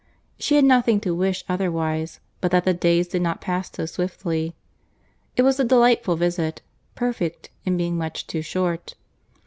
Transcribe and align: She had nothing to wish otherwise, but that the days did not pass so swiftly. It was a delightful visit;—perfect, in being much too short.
She 0.39 0.55
had 0.55 0.65
nothing 0.65 0.99
to 1.01 1.13
wish 1.13 1.45
otherwise, 1.47 2.19
but 2.39 2.49
that 2.49 2.65
the 2.65 2.73
days 2.73 3.07
did 3.09 3.21
not 3.21 3.39
pass 3.39 3.69
so 3.71 3.85
swiftly. 3.85 4.55
It 5.35 5.43
was 5.43 5.59
a 5.59 5.63
delightful 5.63 6.15
visit;—perfect, 6.15 7.51
in 7.65 7.77
being 7.77 7.99
much 7.99 8.25
too 8.25 8.41
short. 8.41 8.95